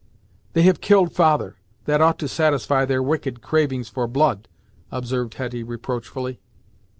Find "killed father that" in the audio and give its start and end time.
0.81-2.01